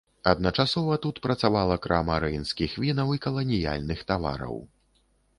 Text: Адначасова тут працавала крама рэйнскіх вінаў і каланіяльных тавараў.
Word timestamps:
Адначасова 0.29 0.95
тут 1.03 1.19
працавала 1.25 1.75
крама 1.83 2.15
рэйнскіх 2.23 2.73
вінаў 2.85 3.13
і 3.17 3.21
каланіяльных 3.27 4.01
тавараў. 4.13 4.57